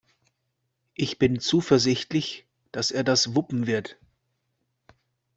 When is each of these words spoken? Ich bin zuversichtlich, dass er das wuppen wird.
Ich 0.95 1.19
bin 1.19 1.39
zuversichtlich, 1.39 2.47
dass 2.71 2.89
er 2.89 3.03
das 3.03 3.35
wuppen 3.35 3.67
wird. 3.67 3.97